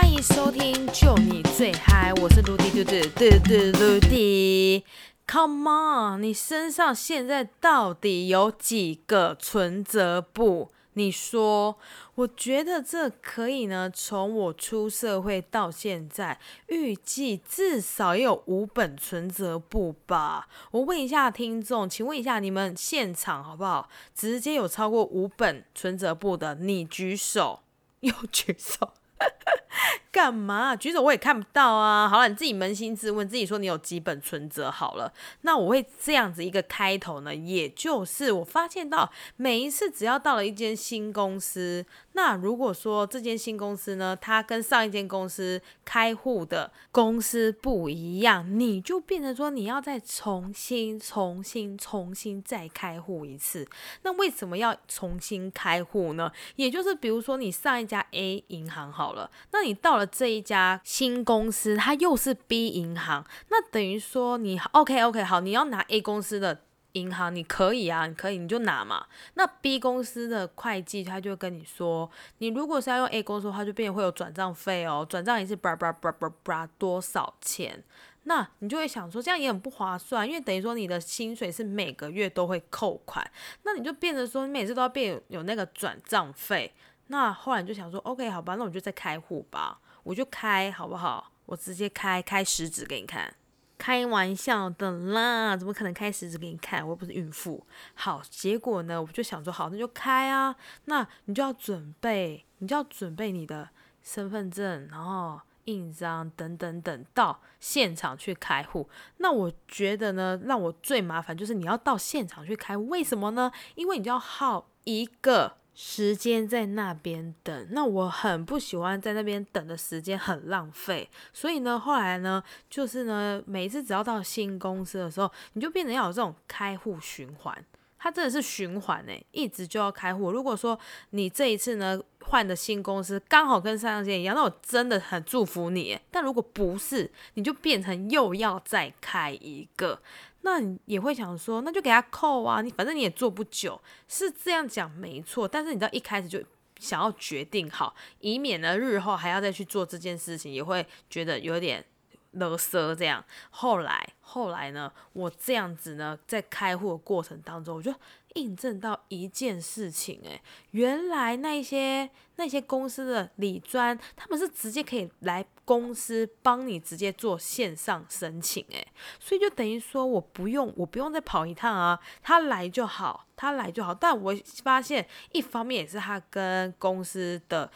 [0.00, 4.84] 欢迎收听《就你最嗨》，我是卢迪嘟嘟嘟嘟卢迪。
[5.26, 10.70] Come on，你身上现在到底有几个存折簿？
[10.92, 11.76] 你说，
[12.14, 13.90] 我觉得这可以呢。
[13.92, 16.38] 从我出社会到现在，
[16.68, 20.46] 预计至少也有五本存折簿吧。
[20.70, 23.88] 我问一下听众，请问一下你们现场好不好？
[24.14, 27.62] 直接有超过五本存折簿的，你举手，
[28.00, 28.92] 又举手。
[30.10, 30.74] 干嘛？
[30.74, 32.08] 举手我也看不到啊！
[32.08, 35.12] 好了，你自己扪心自问，自己说你有几本存折好了。
[35.42, 41.84] 那我会这样子一个开头呢，也就是我发现到每一次只要到了一间新公司。
[42.18, 53.64] 那如果说这间新公司呢，它跟上一间公司开户的公司不一样，你就变成说你要再重新、重新、重新再开户一次。
[54.02, 56.32] 那为什么要重新开户呢？
[56.56, 66.62] 也就是比如说你上一家 A 银行好了，那你到了这一家新公司，它又是 B 银行，那等于说你 OK OK 好，你要拿 A 公司的。
[66.98, 69.06] 银行你可以啊，你可以你就拿嘛。
[69.34, 77.82] 那 B 公司的会计他就跟你说，你如果是要用 A 公司的话，就变会有转账费哦，转账一次叭叭叭叭叭多少钱？
[78.24, 83.24] 那你就会想说，这样也很不划算，因为等于说你的薪水是每个月都会扣款，
[83.62, 86.74] 那你就变成说你每次都要变有那个转账费。
[87.06, 91.32] 那后来你就想说，OK 好吧，那我就再开户吧，我就开好不好？
[91.46, 93.32] 我直接开开十指给你看。
[93.78, 96.82] 开玩笑的啦，怎么可能开十指给你看？
[96.82, 97.64] 我又不是孕妇。
[97.94, 100.54] 好，结果呢，我就想说，好，那就开啊。
[100.86, 103.68] 那你就要准备，你就要准备你的
[104.02, 108.88] 身份证，然后印章等等等，到现场去开户。
[109.18, 113.50] 那我觉得呢，让我最麻烦就是你要到现场去开，为什么呢？
[113.76, 115.56] 因为你就要耗一个。
[115.80, 127.64] 时间在那边等，那我很不喜欢在那边等的时间很浪费，所以呢，后来呢，就是呢，每一次只要到新公司的时候，你就变成要有这种开户循环，
[127.98, 130.30] 它真的是循环诶，一直就要开户。
[130.30, 130.78] 如果说
[131.10, 135.98] 你这一次呢换的新公司刚好跟上一间一样，那我真的很祝福你。
[136.10, 140.00] 但如果不是，你就变成又要再开一个。
[140.42, 145.48] 那你也会想说，那就给他扣啊，你反正你也做不久，是这样讲没错。
[145.48, 146.40] 但是你知道一开始就
[146.78, 151.84] 想要决定好，以免呢日后还要再去做这件事情，也会觉得有点
[152.32, 153.24] 勒瑟这样。
[153.50, 157.94] 后来后来呢，我这样子呢，在开户的过程当中，我就。
[158.34, 160.40] 印证到一件事情，诶，
[160.72, 168.86] 原来那些那些公司的理专，他们是直接可以来公司帮你直接做线上申请，诶，
[169.18, 173.92] 所以就等于说我不用我不用再跑一趟啊，他来就好，他来就好。
[173.94, 177.68] 但我发现一方面也是他跟公司的。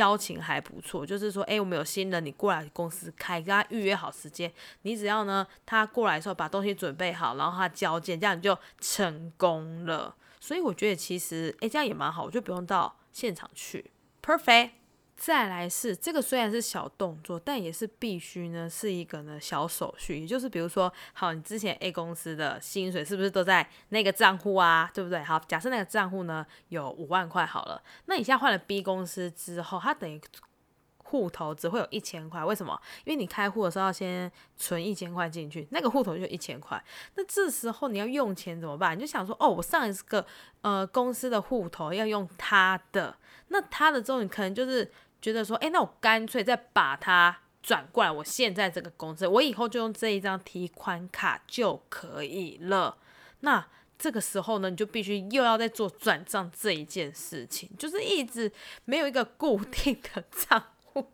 [0.00, 4.50] 交情还不错，就是说，哎，我们有新人，你过来公司开，跟他预约好时间，
[4.80, 10.16] 你只要呢，他过来的时候把东西准备好，然后他交接，这样你就成功了。
[10.40, 13.90] 所以我觉得其实，哎，这样也蛮好，我就不用到现场去
[14.22, 14.70] ，perfect。
[15.22, 20.20] 再来是这个虽然是小动作，但也是必须呢，是一个呢小手续。
[20.20, 24.90] 也就是比如说，好，你之前 A 公司的薪水是不是都在那个账户啊？
[24.94, 25.22] 对不对？
[25.22, 30.18] 好，假设那个账户呢有五万块好了，那你现在换了 B 公司之后，它等于
[31.04, 32.42] 户头只会有一千块。
[32.42, 32.80] 为什么？
[33.04, 36.82] 因为你开户的时候要先存一千块进去，那个户头就一千块。
[37.16, 38.96] 那这时候你要用钱怎么办？
[38.96, 40.24] 你就想说，哦，我上一个
[40.62, 43.14] 呃公司的户头要用他的，
[43.48, 44.90] 那他的之后你可能就是。
[45.20, 52.96] 觉得说，哎，那我干脆再把它转过来，我现在这个公司，我以后就用这一张提款卡就可以了。
[53.40, 53.66] 那
[53.98, 58.50] 这个时候呢，你就必须又要再做转账这一件事情，就是一直
[58.86, 61.06] 没有一个固定的账户。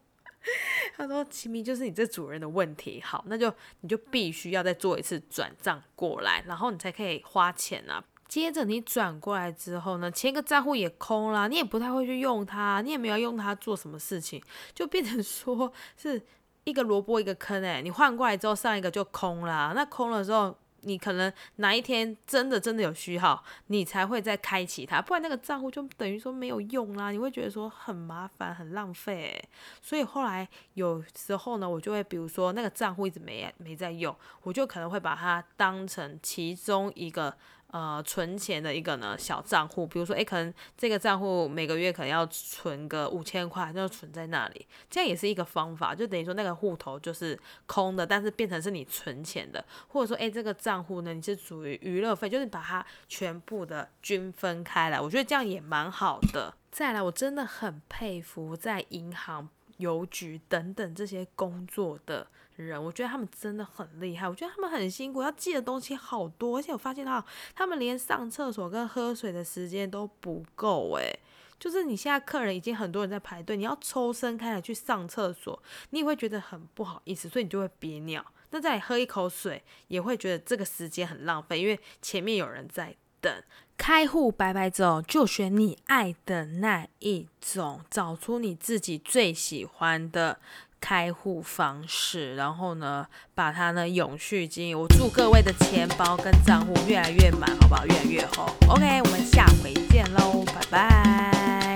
[0.96, 8.04] 他说：“其明就是你这主人的问题。”好，那就你就必须要再做一次转账过来，然后你才可以花钱啊。
[8.36, 14.42] 接着你转过来之后呢，前一个账户也空了，你也不太会去用它，你也没有用它做什么事情，
[14.74, 16.20] 就变成说是
[16.64, 29.42] 一个萝卜一个坑诶，你换过来之后，上一个就空了，那空了之后，你可能哪一天真的真的有需要，你才会再开启它，不然那个账户就等于说没有用啦，你会觉得说很麻烦很浪费，
[29.80, 37.34] 所以后来有时候呢，我就会比如说那个账户一直没没在用，我就可能会把它当成其中一个。
[37.72, 56.54] 呃，存钱的一个呢小账户，比如说，诶，可能这个账户每个月可能要存个五千块，就存在那里，这样也是一个方法，就等于说那个户头就是空的，但是变成是你存钱的，或者说，诶，这个账户呢，你是属于娱乐费，就是把它全部的均分开来，我觉得这样也蛮好的。
[56.70, 59.48] 再来，我真的很佩服在银行。
[59.78, 62.26] 邮局等等这些工作的
[62.56, 64.28] 人，我觉得他们真的很厉害。
[64.28, 67.24] 我觉得他们很辛苦，要记的东西好多，而且我发现到
[67.54, 71.18] 他们连上厕所跟喝水的时间都不够诶。
[71.58, 78.24] 就是你现在客人已经很多人在排队，你要抽身开来去上厕所，你也会觉得很不好意思，所以你就会憋尿。
[78.50, 82.94] 那再喝一口水，也会觉得这个时间很浪费，因为前面有人在
[83.26, 83.42] 等。
[83.76, 90.38] 开户白白走，就选你爱的那一种，找出你自己最喜欢的
[90.80, 94.78] 开户方式，然后呢，把它呢永续经营。
[94.78, 97.84] 我祝各位的钱包跟账户越来越满，好不好？
[97.84, 98.46] 越来越厚。
[98.68, 101.75] OK，我们下回见喽，拜拜。